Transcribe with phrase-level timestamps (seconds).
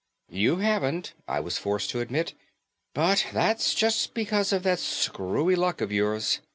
[0.31, 2.33] "You haven't," I was forced to admit,
[2.95, 6.39] "but that's just because of that screwy luck of yours.